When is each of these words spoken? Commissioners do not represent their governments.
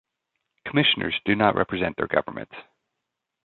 Commissioners 0.65 1.13
do 1.25 1.35
not 1.35 1.53
represent 1.53 1.95
their 1.95 2.07
governments. 2.07 2.55